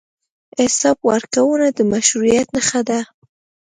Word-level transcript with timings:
حساب 0.61 0.97
ورکونه 1.11 1.67
د 1.77 1.79
مشروعیت 1.91 2.47
نښه 2.55 2.81
ده. 2.89 2.99